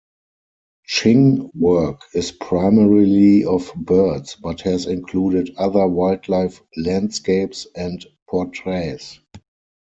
[0.85, 9.19] Ching work is primarily of birds, but has included other wildlife landscapes and portraits.